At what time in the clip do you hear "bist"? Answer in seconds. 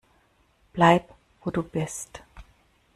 1.61-2.23